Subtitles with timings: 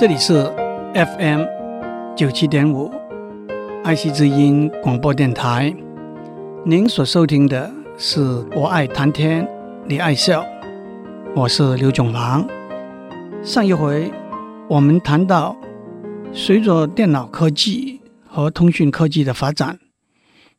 [0.00, 0.44] 这里是
[0.94, 1.44] FM
[2.16, 2.90] 九七点五
[3.84, 5.76] 爱惜之音广播电台。
[6.64, 8.20] 您所收听的是
[8.58, 9.46] 《我爱谈天，
[9.84, 10.40] 你爱笑》，
[11.36, 12.48] 我是刘炯郎。
[13.42, 14.10] 上一回
[14.70, 15.54] 我们谈到，
[16.32, 19.78] 随着电脑科技和通讯科技的发展，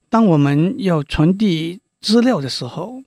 [0.08, 3.02] 当我们要传递资料的时候，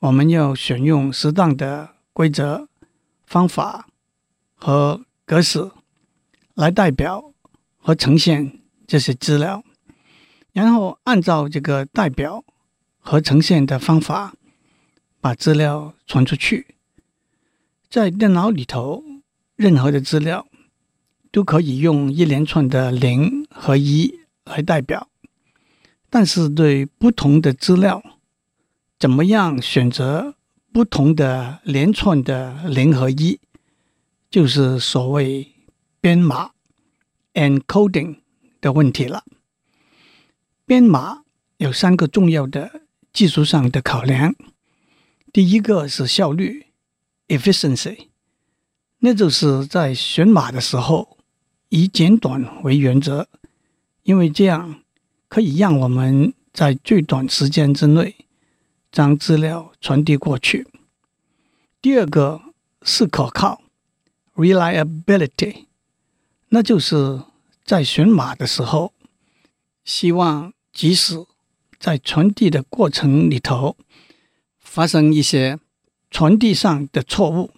[0.00, 2.66] 我们要选用适当的规则、
[3.24, 3.86] 方法
[4.56, 5.70] 和格式
[6.54, 7.32] 来代表
[7.78, 8.58] 和呈现
[8.88, 9.62] 这些资料，
[10.52, 12.44] 然后按照这个代表
[12.98, 14.34] 和呈现的方法
[15.20, 16.74] 把资料传出去。
[17.88, 19.04] 在电脑里头，
[19.54, 20.48] 任何的资料
[21.30, 24.12] 都可以用一连串的零和一
[24.44, 25.06] 来代表，
[26.10, 28.02] 但是对不同的资料，
[28.98, 30.34] 怎么样选择
[30.72, 33.38] 不同的连串的零和一？
[34.30, 35.52] 就是所谓
[36.00, 36.52] 编码
[37.34, 38.18] （encoding）
[38.60, 39.24] 的问题了。
[40.64, 41.24] 编码
[41.56, 44.36] 有三个重要的技术上的考量。
[45.32, 46.66] 第一个是效率
[47.26, 48.06] （efficiency），
[49.00, 51.18] 那就是在选码的时候
[51.68, 53.26] 以简短为原则，
[54.04, 54.82] 因为这样
[55.28, 58.14] 可以让我们在最短时间之内
[58.92, 60.68] 将资料传递过去。
[61.82, 62.40] 第二个
[62.82, 63.62] 是可靠。
[64.40, 65.66] Reliability，
[66.48, 67.22] 那就是
[67.62, 68.94] 在选码的时候，
[69.84, 71.26] 希望即使
[71.78, 73.76] 在传递的过程里头
[74.58, 75.58] 发生一些
[76.10, 77.50] 传递上的错误，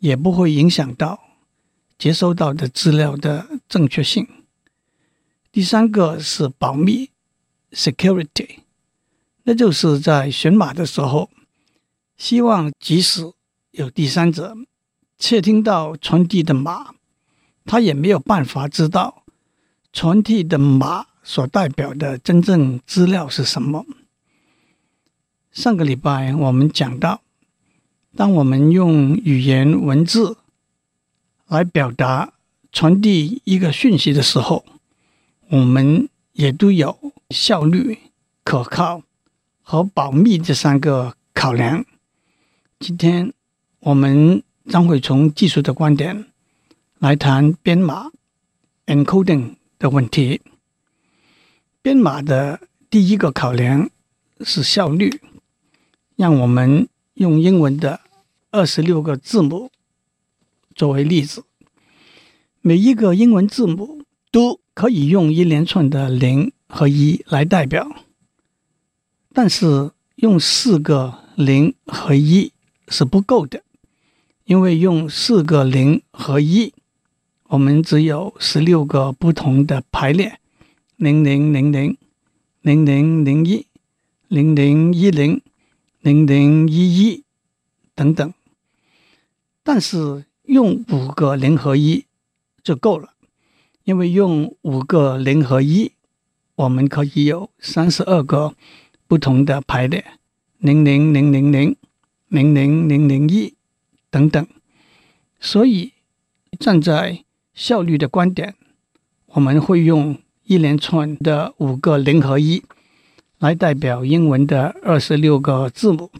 [0.00, 1.18] 也不会影响到
[1.96, 4.28] 接收到的资料的正确性。
[5.50, 7.08] 第三个是保密
[7.70, 8.58] （Security），
[9.44, 11.30] 那就是在选码的时候，
[12.18, 13.32] 希望即使
[13.70, 14.54] 有第三者。
[15.22, 16.96] 窃听到传递的码，
[17.64, 19.22] 他也没有办法知道
[19.92, 23.86] 传递的码所代表的真正资料是什么。
[25.52, 27.20] 上个礼拜我们讲到，
[28.16, 30.38] 当我们用语言文字
[31.46, 32.32] 来表达
[32.72, 34.64] 传递一个讯息的时候，
[35.50, 36.98] 我们也都有
[37.30, 38.00] 效率、
[38.42, 39.02] 可靠
[39.62, 41.84] 和保密这三个考量。
[42.80, 43.32] 今天
[43.78, 44.42] 我们。
[44.68, 46.26] 将会从技术的观点
[46.98, 48.10] 来谈编码
[48.86, 50.40] （encoding） 的问题。
[51.80, 53.90] 编码的第一个考量
[54.40, 55.20] 是效率。
[56.14, 58.00] 让我们用英文的
[58.50, 59.72] 二十六个字母
[60.74, 61.42] 作为例子，
[62.60, 67.90] 每一个英文字母都可以用一连串的零和一来代表，
[69.32, 72.52] 但是用四个零和一
[72.88, 73.64] 是不够的。
[74.52, 76.74] 因为用四个零和一，
[77.44, 80.40] 我们只有十六个不同的排列：
[80.96, 81.96] 零零零零、
[82.60, 83.66] 零零零一、
[84.28, 85.40] 零零一零、
[86.02, 87.24] 零零一一
[87.94, 88.34] 等等。
[89.62, 92.04] 但是用五个零和一
[92.62, 93.14] 就够了，
[93.84, 95.92] 因为用五个零和一，
[96.56, 98.54] 我们可以有三十二个
[99.06, 100.04] 不同的排列：
[100.58, 101.74] 零零零零零、
[102.28, 103.54] 零零零零一。
[104.12, 104.46] 等等，
[105.40, 105.94] 所以
[106.60, 107.24] 站在
[107.54, 108.54] 效率的观点，
[109.28, 112.62] 我们会用一连串的五个零和一
[113.38, 116.10] 来代表英文的二十六个字母。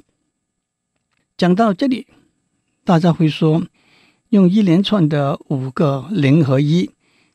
[1.37, 2.07] 讲到这里，
[2.83, 3.63] 大家会说，
[4.31, 6.91] 用一连串的五个零和一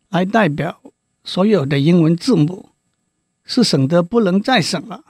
[0.10, 0.82] 来代表
[1.24, 2.70] 所有的英文字母，
[3.44, 5.04] 是省得不能再省了，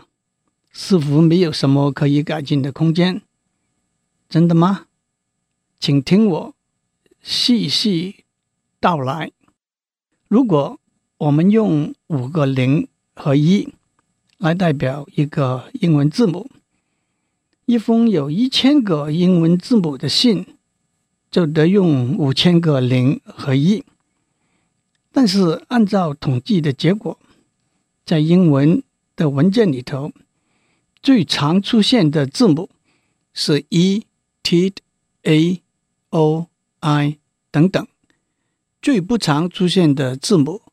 [0.74, 3.22] 似乎没有什么可以改进的空间。
[4.28, 4.88] 真的吗？
[5.80, 6.56] 请听我
[7.22, 8.26] 细细
[8.80, 9.32] 道来。
[10.28, 10.80] 如果
[11.18, 13.74] 我们用五个零和一
[14.38, 16.50] 来代表一个英文字母，
[17.66, 20.46] 一封有一千个英文字母的信，
[21.30, 23.84] 就得用五千个零和一。
[25.12, 27.20] 但是按照统计的结果，
[28.06, 28.84] 在英文
[29.16, 30.12] 的文件里头，
[31.02, 32.70] 最常出现的字母
[33.34, 34.06] 是 E、
[34.44, 34.74] T、
[35.24, 35.62] A。
[36.18, 36.48] O、
[36.80, 37.20] I
[37.52, 37.88] 等等，
[38.82, 40.64] 最不常出现的字母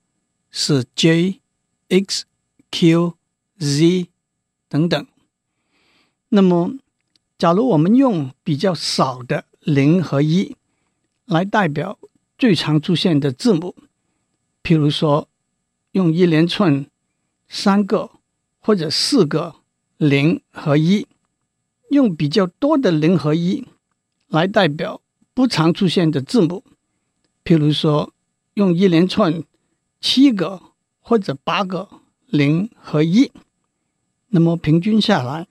[0.50, 1.42] 是 J、
[1.90, 2.24] X、
[2.70, 3.12] Q、
[3.58, 4.08] Z
[4.70, 5.06] 等等。
[6.30, 6.76] 那么，
[7.36, 10.56] 假如我们用比较少的零和一
[11.26, 11.98] 来代表
[12.38, 13.76] 最常出现的字母，
[14.62, 15.28] 譬如说
[15.92, 16.86] 用一连串
[17.46, 18.10] 三个
[18.60, 19.56] 或者四个
[19.98, 21.06] 零和一，
[21.90, 23.66] 用比较多的零和一
[24.28, 25.02] 来代表。
[25.34, 26.64] 不常出现的字母，
[27.44, 28.14] 譬如说，
[28.54, 29.42] 用一连串
[30.00, 30.62] 七个
[31.00, 31.88] 或者八个
[32.26, 33.32] 零和一，
[34.28, 35.48] 那么平均下来，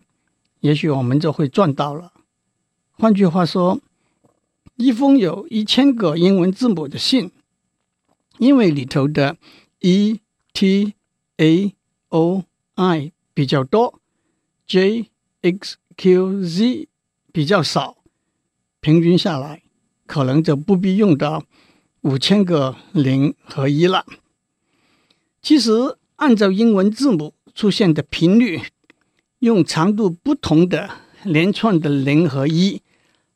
[0.61, 2.13] 也许我们就会赚到了。
[2.93, 3.81] 换句话说，
[4.77, 7.31] 一封有一千个英文字母的信，
[8.37, 9.35] 因为里头的
[9.79, 10.21] E、
[10.53, 10.93] T、
[11.37, 11.75] A、
[12.09, 12.45] O、
[12.75, 13.99] I 比较多
[14.65, 15.09] ，J、
[15.41, 16.87] X、Q、Z
[17.33, 17.97] 比较少，
[18.79, 19.62] 平均下来，
[20.05, 21.43] 可能就不必用到
[22.01, 24.05] 五千个零和一了。
[25.41, 28.61] 其实，按照英文字母出现的频率，
[29.39, 30.89] 用长度不同的
[31.23, 32.81] 连串的零和一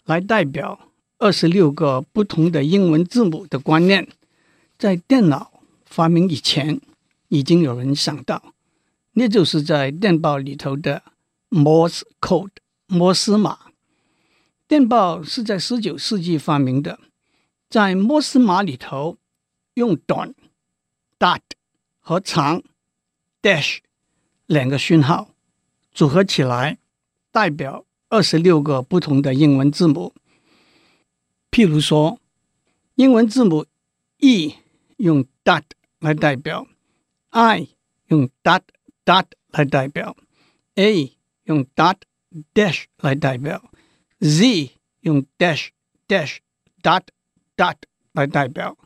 [0.05, 0.79] 来代表
[1.17, 4.07] 二十六个不同的英文字母的观念，
[4.77, 6.79] 在电脑发明以前，
[7.29, 8.53] 已经有人想到，
[9.13, 11.03] 那就是在电报里头的
[11.49, 12.51] Morse code
[12.87, 13.66] 摩斯码。
[14.67, 16.99] 电报是在十九世纪发明的，
[17.69, 19.17] 在摩斯码里头，
[19.75, 20.35] 用短
[21.17, 21.39] dot
[21.99, 22.61] 和长
[23.41, 23.77] dash
[24.45, 25.29] 两个讯号
[25.93, 26.79] 组合起来，
[27.31, 30.13] 代表二十六个不同的英文字母。
[31.49, 32.19] 譬如说，
[32.95, 33.65] 英文字母
[34.17, 34.55] E
[34.97, 35.63] 用 dot
[35.99, 36.67] 来代表
[37.29, 37.69] ，I
[38.07, 38.63] 用 dot
[39.05, 40.17] dot 来代表
[40.75, 41.99] ，A 用 dot
[42.53, 43.71] dash 来代表
[44.19, 44.71] ，Z
[45.01, 45.69] 用 dash
[46.07, 46.37] dash
[46.81, 47.03] dot
[47.55, 47.77] dot
[48.13, 48.77] 来代表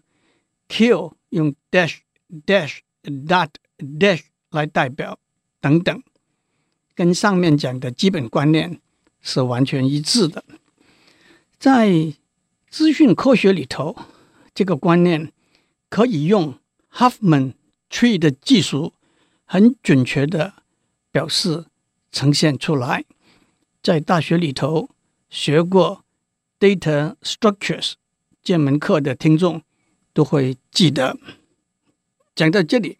[0.68, 2.00] ，Q 用 dash
[2.46, 5.20] dash dot dash 来代表，
[5.60, 6.04] 等等，
[6.96, 8.80] 跟上面讲的基本观念
[9.22, 10.44] 是完全一致的，
[11.60, 12.14] 在。
[12.72, 13.94] 资讯科学里头，
[14.56, 15.34] 这个观念
[15.90, 16.58] 可以用
[16.90, 17.56] Huffman
[17.90, 18.94] Tree 的技术，
[19.44, 20.54] 很准确的
[21.12, 21.66] 表示
[22.10, 23.04] 呈现出来。
[23.84, 24.90] 在大学里头
[25.32, 26.04] 学过
[26.60, 27.94] Data Structures
[28.44, 29.62] 这门课的听众
[30.14, 31.18] 都会记得。
[32.36, 32.98] 讲到这里，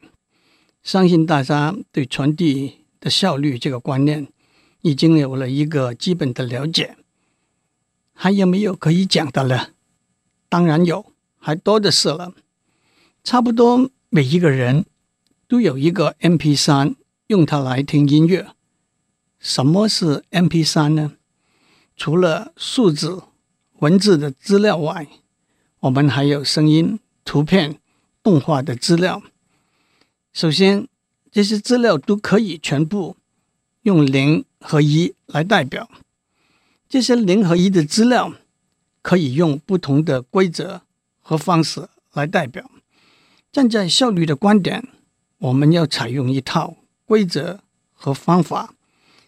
[0.82, 4.30] 相信大家对传递的效率这个观念
[4.82, 6.96] 已经有了一个基本的了解。
[8.14, 9.72] 还有没有可以讲的了？
[10.48, 12.34] 当然有，还多的是了。
[13.26, 14.86] 差不多每一个人
[15.50, 16.96] 都有一个 MP3，
[17.28, 18.54] 用它来听音乐。
[19.38, 21.14] 什么是 MP3 呢？
[22.04, 23.22] 除了数字、
[23.78, 25.08] 文字的资料外，
[25.82, 27.78] 我们还有声音、图片、
[28.24, 29.22] 动画的资料。
[30.34, 30.88] 首先，
[31.32, 33.18] 这些资料都可以全部
[33.84, 35.88] 用零和一来代表。
[36.90, 38.34] 这些零和一的资料
[39.04, 40.82] 可以用不同的规则
[41.22, 42.72] 和方式来代表。
[43.52, 44.88] 站在效率的观点，
[45.38, 47.60] 我们要采用一套规则
[47.94, 48.74] 和方法，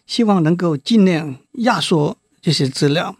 [0.08, 3.16] 希望能够尽量压缩这些资料。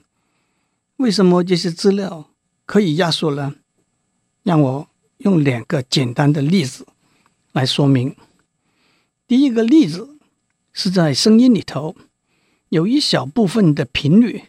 [0.97, 2.29] 为什么这些资料
[2.67, 3.55] 可以压缩呢？
[4.43, 6.87] 让我用两个简单的例子
[7.53, 8.15] 来说明。
[9.27, 10.19] 第一个例子
[10.75, 11.97] 是在声音里头。
[12.69, 14.43] 有一小部分的频率，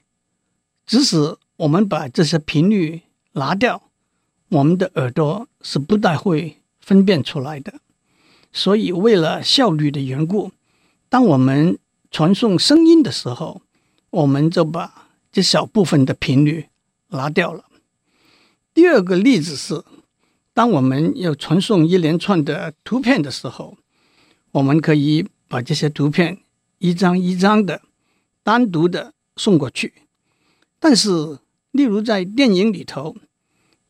[0.86, 3.83] 即使我们把这些频率拿掉，
[4.50, 7.75] 我们的耳朵是不大会分辨出来的。
[8.51, 10.51] 所以，为了效率的缘故，
[11.07, 11.77] 当我们
[12.12, 13.62] 传送声音的时候，
[14.15, 16.67] 我们就把这小部分的频率
[17.09, 17.65] 拿掉了。
[18.73, 19.84] 第二个例子是，
[20.53, 23.77] 当我们要传送一连串的图片的时候，
[24.53, 26.39] 我们可以把这些图片
[26.77, 27.81] 一张一张的。
[28.41, 29.91] 单独的送过去，
[30.79, 31.39] 但是，
[31.72, 33.15] 例如在电影里头，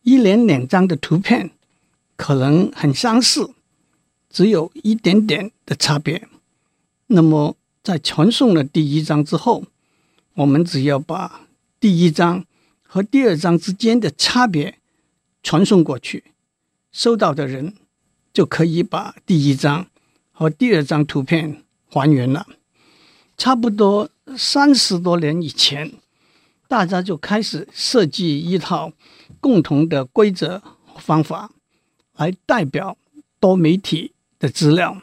[0.04, 1.52] 一连两张的图片
[2.16, 3.54] 可能很相似，
[4.30, 6.30] 只有一点点的差别。
[7.08, 9.66] 那么，在传送了第一张之后，
[10.36, 11.48] 我们只要把
[11.80, 12.46] 第一张
[12.84, 14.80] 和第二张之间的差别
[15.42, 16.24] 传送过去，
[16.92, 17.74] 收到的人
[18.34, 19.88] 就可以把第一张
[20.32, 22.48] 和第二张图片还原了，
[23.38, 24.10] 差不多。
[24.36, 25.94] 三十多年以前，
[26.68, 28.92] 大家就开始设计一套
[29.40, 30.64] 共同的规则
[30.98, 31.52] 方法
[32.16, 32.98] 来代表
[33.40, 35.00] 多媒体的资料。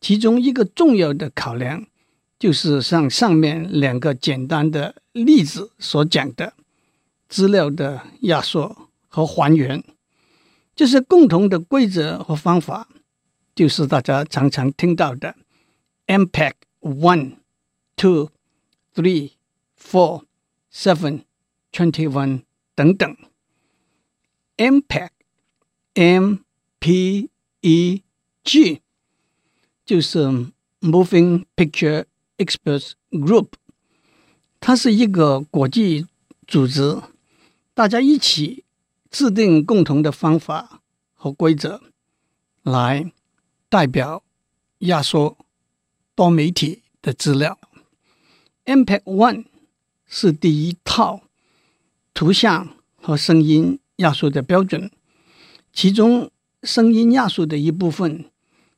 [0.00, 1.86] 其中一个重要的考量，
[2.42, 6.54] 就是像上面两个简单的例子所讲的
[7.28, 9.84] 资料的压缩和还原。
[10.74, 12.88] 这些共同的规则和方法，
[13.54, 15.36] 就是大家常常听到的
[16.08, 17.36] MPEG One。
[17.94, 18.30] Two,
[18.92, 19.34] three,
[19.80, 20.24] four,
[20.72, 21.20] seven,
[21.70, 22.42] twenty-one
[22.74, 23.16] 等等。
[24.56, 25.10] MPEG,
[25.94, 26.38] M
[26.80, 27.30] P
[27.60, 28.02] E
[28.42, 28.80] G
[29.84, 30.26] 就是
[30.80, 32.06] Moving Picture
[32.42, 33.48] Experts Group，
[34.58, 36.06] 它是一个国际
[36.46, 37.00] 组织，
[37.74, 38.64] 大家一起
[39.10, 40.82] 制定共同的方法
[41.14, 41.80] 和规则，
[42.62, 43.12] 来
[43.68, 44.24] 代表
[44.78, 45.38] 压缩
[46.14, 47.58] 多媒体的资料。
[48.64, 49.44] MPEG One
[50.06, 51.22] 是第一套
[52.14, 54.90] 图像和声音压缩的标准，
[55.72, 56.30] 其中
[56.62, 58.30] 声音压缩的一部分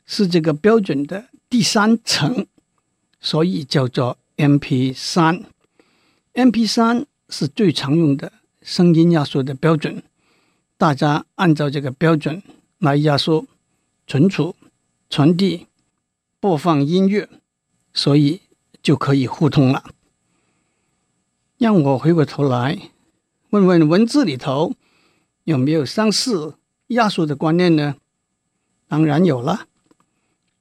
[0.07, 2.47] 是这个标准的第三层，
[3.25, 5.45] 所以叫做 MP3。
[6.35, 10.03] MP3 是最常用的声音压缩的标准。
[10.77, 12.43] 大家按照这个标准
[12.79, 13.47] 来压缩、
[14.07, 14.55] 存储、
[15.09, 15.67] 传递、
[16.39, 17.27] 播放音乐，
[17.95, 18.43] 所以
[18.83, 19.85] 就可以互通了。
[21.57, 22.91] 让我回过头来
[23.51, 24.75] 问问文字里头
[25.45, 26.57] 有没有相似
[26.89, 27.97] 压缩的观念呢？
[28.87, 29.67] 当然有了。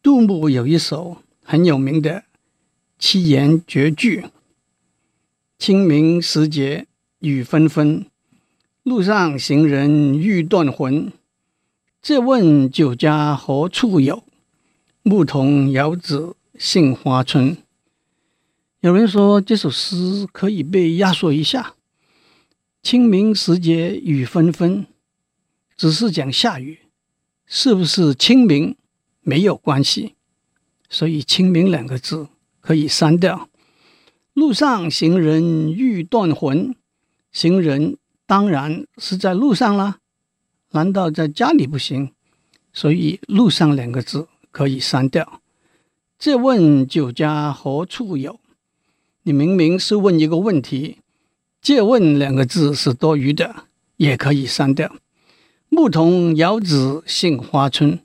[0.01, 2.24] 杜牧有一首很有名的
[3.05, 4.27] 七言绝句
[5.60, 6.88] ：“清明时节
[7.19, 8.05] 雨纷纷。”
[8.83, 11.12] 路上行人欲断魂，
[12.01, 14.24] 借问酒家何处有？
[15.01, 17.57] 牧童遥指杏花村。
[18.79, 21.75] 有人说这首诗可以被压缩一下。
[22.81, 24.88] 清明时节雨纷纷，
[25.75, 26.79] 只是讲下雨，
[27.45, 28.77] 是不是清明
[29.19, 30.15] 没有关系？
[30.89, 32.29] 所以“清明”两个字
[32.63, 33.50] 可以删掉。
[34.34, 36.74] 路上行人欲断魂，
[37.32, 37.98] 行人。
[38.25, 39.98] 当然是在路上啦，
[40.72, 42.13] 难道在家里不行？
[42.72, 45.41] 所以“路上”两个字可以删掉。
[46.17, 48.39] 借问酒家何处有？
[49.24, 51.00] 你明明是问一个问题
[51.62, 53.65] ，“借问”两个字是多余的，
[53.98, 54.96] 也可以删掉。
[55.67, 58.00] 牧童遥指杏花村，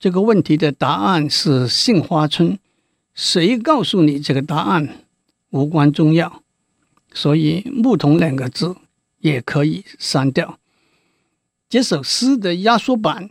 [0.00, 2.58] 这个问题的答案是杏花村，
[3.18, 5.04] 谁告诉你这个答案
[5.50, 6.44] 无关重要，
[7.12, 8.76] 所以“牧童”两个字。
[9.20, 10.60] 也可以删掉。
[11.68, 13.30] 这首诗的压缩版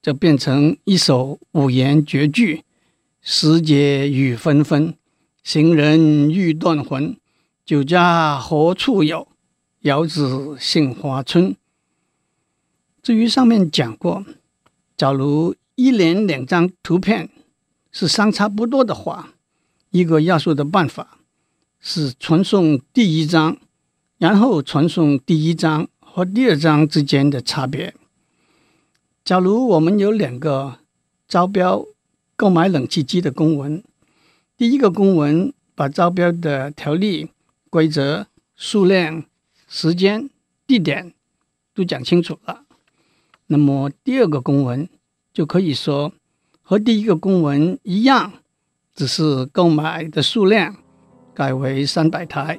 [0.00, 2.62] 就变成一首五言绝句
[3.20, 4.94] ：“时节雨纷纷，
[5.42, 7.16] 行人欲断魂。
[7.64, 9.26] 酒家何处有？
[9.80, 10.22] 遥指
[10.60, 11.56] 杏花村。”
[13.02, 14.24] 至于上面讲过，
[14.96, 17.28] 假如一连两张图片
[17.96, 19.32] 是相差不多的话，
[19.88, 21.16] 一个压缩的办法
[21.80, 23.56] 是传送第一张。
[24.18, 27.94] 然后传送第一张和第二张之间的差别。
[29.22, 30.78] 假如我们有两个
[31.28, 31.84] 招标
[32.34, 33.84] 购买冷气机的公文，
[34.56, 37.28] 第一个公文把招标的条例、
[37.68, 39.24] 规则、数量、
[39.68, 40.30] 时间、
[40.66, 41.12] 地点
[41.74, 42.64] 都讲清楚了，
[43.48, 44.88] 那么第二个公文
[45.32, 46.12] 就可以说
[46.68, 48.32] 和第一个公文一样，
[48.92, 50.74] 只是购买的数量
[51.32, 52.58] 改为三百台。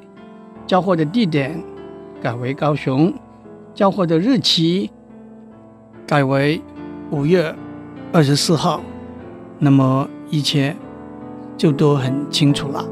[0.65, 1.61] 交货的地点
[2.21, 3.13] 改为高雄，
[3.73, 4.89] 交货的日期
[6.07, 6.61] 改为
[7.11, 7.53] 五月
[8.13, 8.81] 二十四号，
[9.59, 10.73] 那么一切
[11.57, 12.85] 就都很清楚了。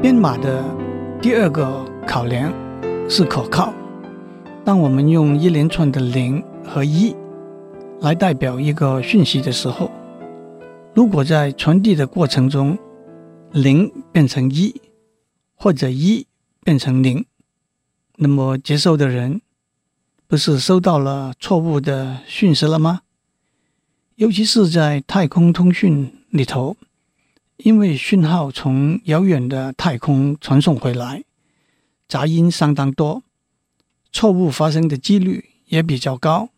[0.00, 0.64] 编码的
[1.20, 2.50] 第二个考量
[3.10, 3.74] 是可靠。
[4.64, 7.14] 当我们用一连串的零和一
[8.00, 9.90] 来代表一个讯息的时候，
[10.94, 12.76] 如果在传递的过程中，
[13.52, 14.80] 零变成一，
[15.54, 16.26] 或者一
[16.62, 17.24] 变成零，
[18.16, 19.40] 那么接收的人
[20.26, 23.02] 不是收到了错误的讯息了吗？
[24.16, 26.76] 尤其是在太空通讯里头，
[27.58, 31.24] 因为讯号从遥远的太空传送回来，
[32.08, 33.22] 杂音相当多，
[34.12, 36.50] 错误发生的几率也比较高，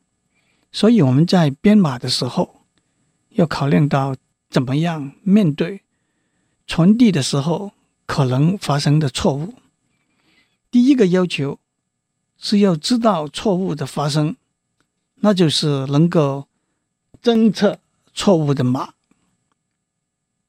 [0.76, 2.60] 所以我们在编码的时候
[3.30, 4.14] 要考虑到
[4.50, 5.80] 怎么样面对。
[6.66, 7.72] 传递的时候
[8.04, 9.54] 可能发生的错误，
[10.70, 11.58] 第一个要求
[12.36, 14.36] 是要知道错误的发生，
[15.20, 16.46] 那就是能够
[17.22, 17.78] 侦测
[18.12, 18.92] 错误的码。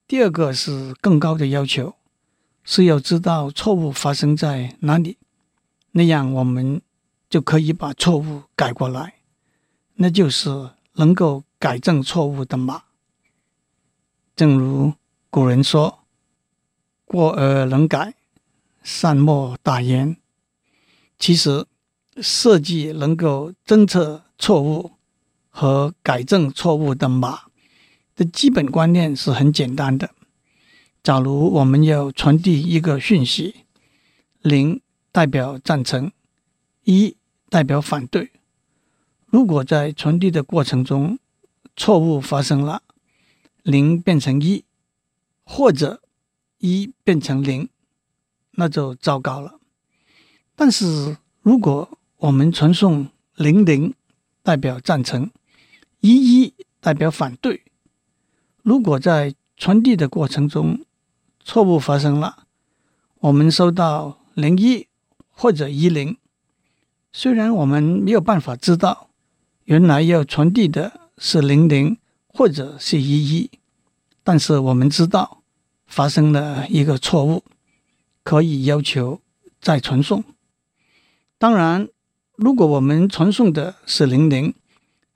[0.09, 1.95] 第二个是更高的要求，
[2.65, 5.17] 是要知道错误发生在哪里，
[5.91, 6.81] 那样我们
[7.29, 9.13] 就可以把错误改过来，
[9.97, 12.83] 那就是能够改正错误的码。
[14.35, 14.93] 正如
[15.29, 15.99] 古人说。
[17.09, 18.15] 过而能改，
[18.83, 20.17] 善莫大焉。
[21.17, 21.65] 其实，
[22.17, 24.91] 设计能够侦测错误
[25.47, 27.43] 和改正错误的码
[28.13, 30.09] 的基本观念是很简单的。
[31.01, 33.55] 假如我们要传递一个讯息，
[34.41, 34.81] 零
[35.13, 36.11] 代表赞成，
[36.83, 37.15] 一
[37.49, 38.31] 代表反对。
[39.37, 41.19] 如果在传递的过程中
[41.75, 42.81] 错误发生了，
[43.61, 44.65] 零变成一，
[45.43, 46.01] 或者
[46.57, 47.69] 一变成零，
[48.53, 49.59] 那就糟糕了。
[50.55, 53.93] 但是如果我们传送零零
[54.41, 55.29] 代表赞成，
[55.99, 57.61] 一一代表反对，
[58.63, 60.83] 如果在传递的过程中
[61.43, 62.47] 错误发生了，
[63.19, 64.87] 我们收到零一
[65.29, 66.17] 或者一零，
[67.11, 69.06] 虽然我们没有办法知道
[69.67, 71.97] 原来要传递的是零零
[72.29, 73.49] 或者是一一，
[74.23, 75.43] 但是我们知道
[75.85, 77.43] 发生了一个错误，
[78.23, 79.19] 可以要求
[79.59, 80.23] 再传送。
[81.37, 81.89] 当然，
[82.37, 84.53] 如果我们传送的是零零，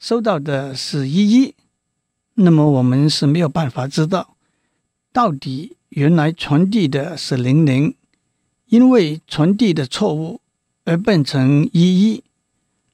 [0.02, 1.56] 收到的是一一，
[2.34, 4.36] 那么我们是没有办法知道
[5.14, 7.96] 到底原来传递的是零零，
[8.66, 10.42] 因为传递的错误
[10.84, 12.24] 而变成一一，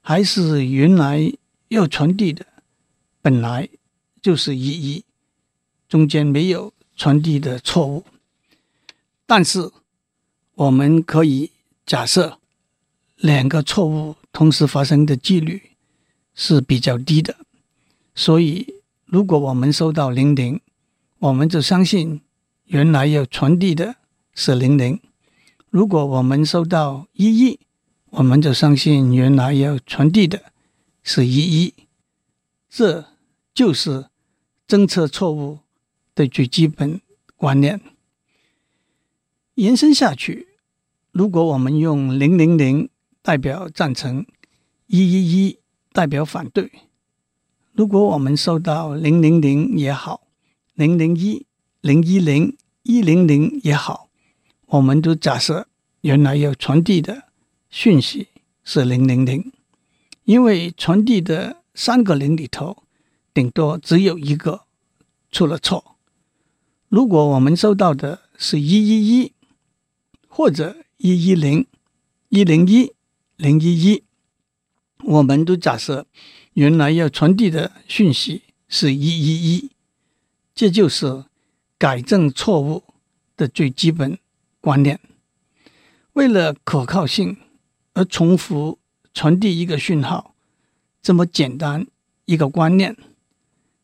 [0.00, 1.32] 还是原来
[1.68, 2.44] 要传递的
[3.22, 3.68] 本来
[4.20, 5.04] 就是意义，
[5.88, 8.04] 中间没有传递的错误。
[9.26, 9.70] 但是
[10.54, 11.52] 我们可以
[11.86, 12.38] 假设
[13.16, 15.62] 两个错误同时发生的几率。
[16.40, 17.34] 是比较低的，
[18.14, 18.74] 所以
[19.06, 20.60] 如果我们收到零零，
[21.18, 22.20] 我们就相信
[22.66, 23.96] 原来要传递的
[24.36, 25.00] 是零零；
[25.68, 27.58] 如果我们收到一一，
[28.10, 30.52] 我们就相信原来要传递的
[31.02, 31.74] 是一一。
[32.68, 33.06] 这
[33.54, 34.06] 就是
[34.66, 35.60] 政策错误
[36.14, 37.00] 的最基本
[37.36, 37.80] 观念。
[39.54, 40.48] 延伸下去，
[41.12, 42.88] 如果我们用零零零
[43.22, 44.26] 代表赞成，
[44.86, 45.58] 一一一。
[45.90, 46.70] 代表反对。
[47.72, 50.28] 如果我们收到零零零也好，
[50.74, 51.44] 零零一、
[51.80, 54.08] 零一零、一零零也好，
[54.66, 55.66] 我们都假设
[56.02, 57.24] 原来要传递的
[57.68, 58.28] 讯息
[58.62, 59.50] 是零零零，
[60.28, 62.82] 因为传递的三个零里头，
[63.32, 64.66] 顶多只有一个
[65.32, 65.96] 出了错。
[66.90, 69.32] 如果我们收到的是一一一，
[70.28, 71.66] 或者一一零、
[72.28, 72.92] 一零一、
[73.36, 74.04] 零一一。
[75.04, 76.06] 我们都假设
[76.52, 79.70] 原来要传递的讯息是一一一，
[80.54, 81.24] 这就是
[81.78, 82.84] 改正错误
[83.34, 84.18] 的最基本
[84.60, 85.00] 观念。
[86.12, 87.38] 为了可靠性
[87.94, 88.78] 而重复
[89.18, 90.36] 传递一个讯号，
[91.02, 91.84] 这么简单
[92.26, 92.96] 一个观念，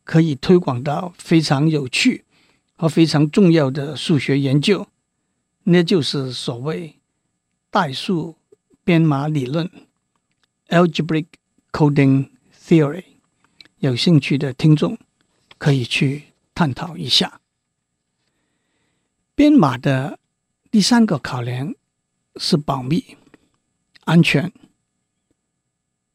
[0.05, 2.23] 可以推广到非常有趣
[2.77, 4.87] 和非常重要的数学研究，
[5.65, 7.01] 那就是所谓
[7.69, 8.37] 代数
[8.85, 9.69] 编码理论。
[10.69, 11.25] Algebraic
[11.73, 12.29] coding
[12.65, 13.03] theory，
[13.79, 14.97] 有兴趣的听众
[15.57, 17.41] 可以去探讨一下。
[19.35, 20.17] 编码的
[20.71, 21.75] 第三个考量
[22.37, 23.17] 是保密、
[24.05, 24.49] 安全，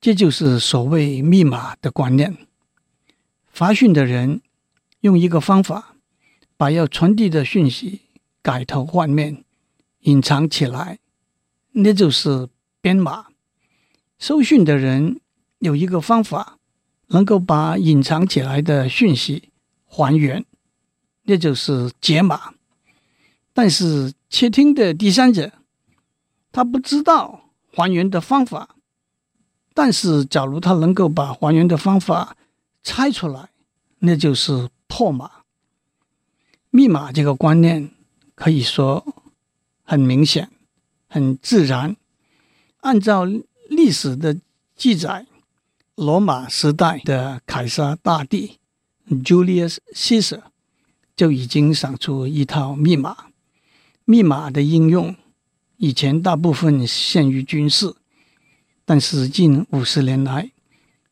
[0.00, 2.36] 这就是所谓密码的观念。
[3.52, 4.40] 发讯的人
[5.00, 5.96] 用一个方法
[6.56, 8.00] 把要传递的讯息
[8.40, 9.44] 改头换面、
[10.00, 10.98] 隐藏起来，
[11.72, 12.48] 那就是
[12.80, 13.26] 编码。
[14.18, 15.20] 收讯的人
[15.58, 16.58] 有一个方法，
[17.08, 19.50] 能够把隐藏起来的讯息
[19.84, 20.44] 还原，
[21.24, 22.54] 那就是解码。
[23.52, 25.52] 但是窃听的第三者，
[26.52, 28.76] 他不知道还原的方法。
[29.74, 32.36] 但是，假如他能够把还原的方法
[32.82, 33.50] 猜出来，
[34.00, 35.30] 那就是破码。
[36.70, 37.90] 密码这个观念
[38.34, 39.04] 可以说
[39.82, 40.50] 很明显、
[41.08, 41.96] 很自然，
[42.80, 43.26] 按照。
[43.72, 44.36] 历史的
[44.74, 45.26] 记载，
[45.94, 48.58] 罗马时代的凯撒大帝
[49.08, 50.40] Julius Caesar
[51.14, 53.16] 就已经想出一套密码。
[54.04, 55.14] 密码的应用
[55.76, 57.94] 以前大部分限于军事，
[58.92, 60.50] 但是近五十年来，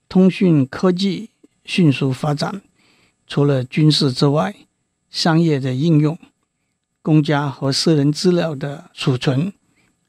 [0.09, 1.31] 通讯科技
[1.65, 2.61] 迅速发展，
[3.29, 4.53] 除了军事之外，
[5.11, 6.19] 商业的应用、
[7.03, 9.53] 公家和私人资料的储存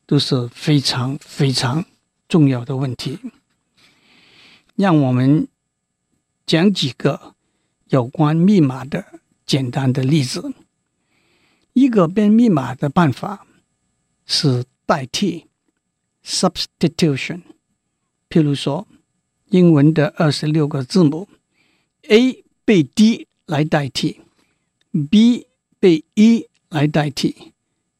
[0.07, 1.85] 都是非常非常。
[2.27, 3.19] 重要的问题，
[4.75, 5.47] 让我们
[6.47, 7.35] 讲几个
[7.89, 9.05] 有关密码的
[9.45, 10.51] 简单的例子。
[11.73, 13.45] 一个编密码的办法
[14.25, 15.45] 是代替
[16.25, 17.43] （substitution）。
[18.29, 18.87] 譬如说，
[19.49, 21.27] 英文的二十六个字母
[22.09, 24.21] ，A 被 D 来代替
[25.09, 25.47] ，B
[25.79, 27.53] 被 E 来代替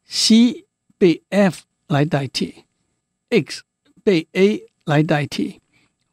[0.06, 0.66] ，C
[0.98, 2.64] 被 F 来代替
[3.30, 3.64] ，X。
[4.02, 5.60] 被 A 来代替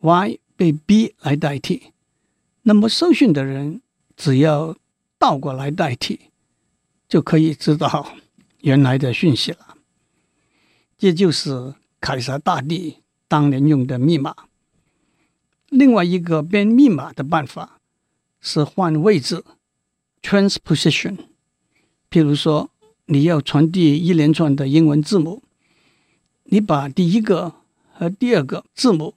[0.01, 1.93] ，Y 被 B 来代替，
[2.63, 3.81] 那么受讯的人
[4.17, 4.77] 只要
[5.19, 6.19] 倒过来代替，
[7.09, 8.17] 就可以知道
[8.61, 9.79] 原来的讯息了。
[10.99, 12.99] 这就是凯撒大帝
[13.29, 14.35] 当年用的密码。
[15.69, 17.81] 另外一个编密码的办法
[18.41, 19.45] 是换位置
[20.23, 21.17] （transposition）。
[22.09, 22.71] 譬如说，
[23.07, 25.43] 你要传递一连串的英文字母
[26.45, 27.55] 你把第一个
[27.93, 29.15] 和第二个字母、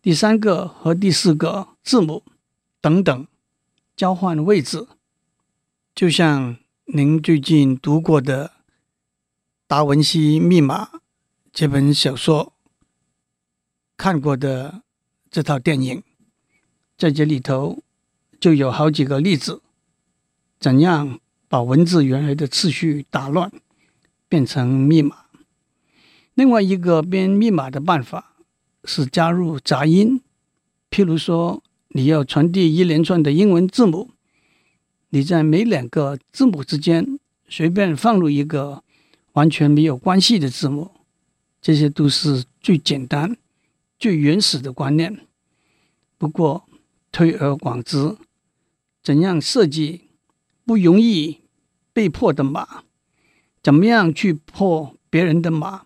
[0.00, 2.22] 第三个和第四个字母
[2.80, 3.26] 等等
[3.96, 4.86] 交换位置，
[5.94, 8.48] 就像您最近读过的
[9.66, 10.84] 《达文西密码》
[11.52, 12.51] 这本小说，
[14.02, 14.82] 看过的
[15.30, 16.02] 这套电影，
[16.98, 17.84] 在这里头
[18.40, 19.62] 就有好几个例子，
[20.58, 23.52] 怎样把文字原来的次序打乱，
[24.28, 25.26] 变成密码。
[26.34, 28.34] 另外一个编密码的办法
[28.82, 30.20] 是加入杂音，
[30.90, 34.10] 譬如说你要传递一连串的英文字母，
[35.10, 38.82] 你在每两个字母之间随便放入一个
[39.34, 40.90] 完全没有关系的字母，
[41.60, 43.36] 这些都是最简单、
[44.02, 45.28] 最原始的观念。
[46.18, 46.64] 不过
[47.12, 48.16] 推而广之，
[49.00, 50.08] 怎样设计
[50.64, 51.42] 不容易
[51.92, 52.82] 被破的码？
[53.62, 55.84] 怎么样去破别人的码？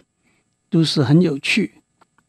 [0.71, 1.83] 都是很有趣，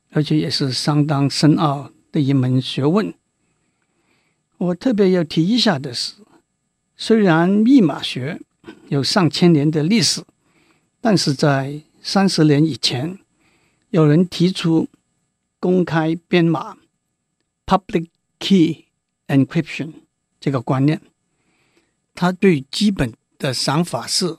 [0.10, 3.14] 而且也是相当深奥的一门学问。
[4.58, 6.16] 我特别要提一下的是，
[6.98, 8.42] 虽然密码学
[8.90, 10.22] 有上千年的历史，
[11.00, 13.18] 但是在三十年以前，
[13.92, 14.90] 有人提出
[15.60, 16.78] 公开编码
[17.66, 18.08] （public
[18.40, 18.86] key
[19.28, 19.94] encryption）
[20.40, 21.02] 这个观念。
[22.14, 24.38] 他最基本的想法是，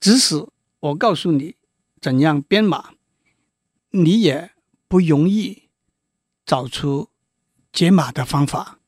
[0.00, 0.46] 即使
[0.80, 1.56] 我告诉你。
[1.98, 2.92] 怎样编码，
[3.90, 4.52] 你也
[4.86, 5.64] 不容易
[6.44, 7.08] 找出
[7.72, 8.78] 解码的方法，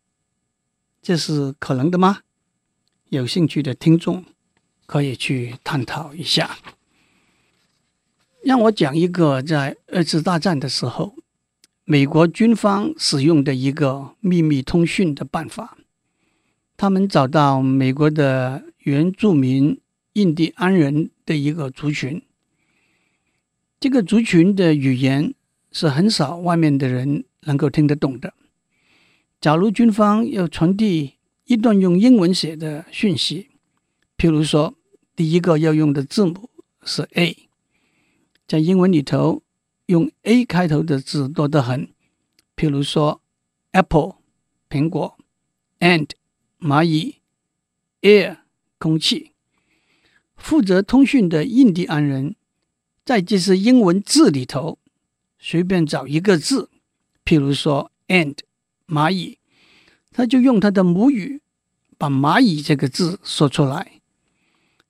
[1.03, 2.21] 这是可能的吗？
[3.09, 4.25] 有兴趣的听众
[4.87, 6.59] 可以去探讨一下。
[8.49, 11.15] 让我讲一个在二次大战的时候，
[11.85, 15.77] 美国军方使用的一个秘密通讯的办法。
[16.75, 19.79] 他们找到美国的原住民
[20.15, 22.23] 印第安人的一个族群。
[23.79, 25.35] 这个族群的语言
[25.71, 28.33] 是很少外面的人能够听得懂的。
[29.43, 33.49] 假如军方要传递一段用英文写的讯息，
[34.17, 34.75] 譬如说
[35.15, 36.49] 第一个要用的字母
[36.83, 37.48] 是 A，
[38.49, 39.43] 在英文里头
[39.87, 41.91] 用 A 开头的字多得很，
[42.57, 43.21] 譬如说
[43.73, 44.17] Apple
[44.71, 45.19] 苹果
[45.81, 46.09] ，and
[46.59, 47.17] 蚂蚁
[48.01, 48.39] ，air
[48.79, 49.33] 空气。
[50.35, 52.35] 负责通讯的印第安人。
[53.05, 54.79] 在这些英文字里头，
[55.39, 56.69] 随便找一个字，
[57.25, 58.37] 譬如说 “and”
[58.87, 59.39] 蚂蚁，
[60.13, 61.41] 他就用他的母语
[61.97, 64.01] 把“蚂蚁”这个字说出来。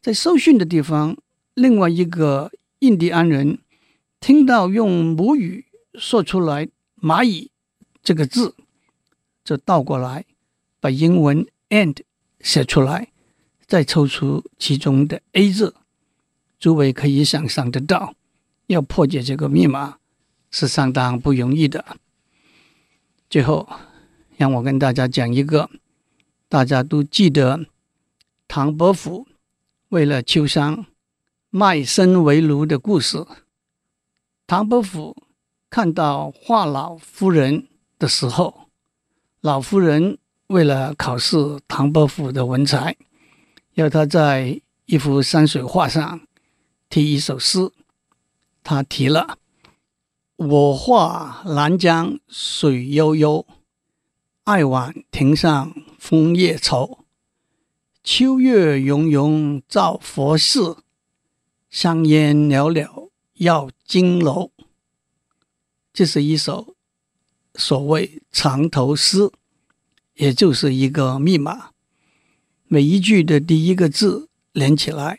[0.00, 1.16] 在收讯的地方，
[1.54, 3.58] 另外一个印第安人
[4.20, 6.68] 听到用母语说出来
[7.02, 7.50] “蚂蚁”
[8.04, 8.54] 这个字，
[9.42, 10.24] 就倒过来
[10.78, 11.96] 把英文 “and”
[12.40, 13.10] 写出来，
[13.66, 15.74] 再抽出其中的 “a” 字。
[16.60, 18.14] 诸位可以想象得到，
[18.68, 19.98] 要破解这个密码
[20.52, 21.84] 是相当不容易的。
[23.28, 23.68] 最后，
[24.36, 25.68] 让我跟大家讲一个
[26.48, 27.66] 大家都记得
[28.46, 29.26] 唐伯虎
[29.88, 30.86] 为了秋香
[31.50, 33.24] 卖身为奴的故事。
[34.46, 35.16] 唐伯虎
[35.70, 38.68] 看到华老夫人的时候，
[39.40, 42.96] 老夫人为了考试唐伯虎的文采，
[43.74, 46.20] 要他在一幅山水画上。
[46.90, 47.70] 题一首诗，
[48.62, 49.38] 他题了
[50.36, 53.46] ：“我画兰江水悠悠，
[54.44, 57.00] 爱晚亭上枫叶稠。
[58.02, 60.78] 秋月融融照佛寺，
[61.70, 64.52] 香烟袅袅绕金楼。”
[65.92, 66.74] 这是一首
[67.54, 69.30] 所谓藏头诗，
[70.14, 71.70] 也就是一个密码。
[72.66, 75.18] 每一句的第一个字连起来，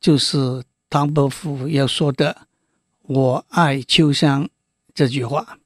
[0.00, 0.64] 就是。
[0.92, 2.48] 唐伯虎要说的
[3.08, 4.50] “我爱秋香”
[4.92, 5.56] 这句话，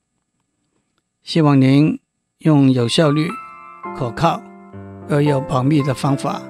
[1.24, 1.98] 希望您
[2.38, 3.28] 用有效率、
[3.96, 4.40] 可靠
[5.09, 6.40] 而又保密的方法，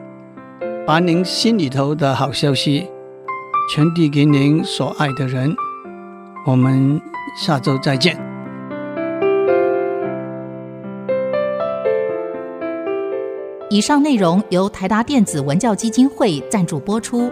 [0.86, 2.86] 把您心里头的好消息
[3.68, 5.54] 传递给您所爱的人。
[6.46, 7.00] 我们
[7.36, 8.16] 下周再见。
[13.68, 17.30] 以上内容由台达电子文教基金会赞助播出。